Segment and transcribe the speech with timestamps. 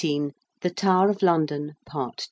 [0.61, 1.75] THE TOWER OF LONDON.
[1.85, 2.19] PART II.